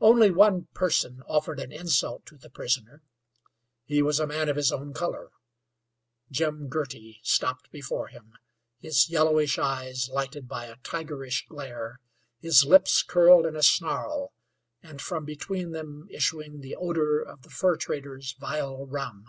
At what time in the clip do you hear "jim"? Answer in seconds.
6.30-6.68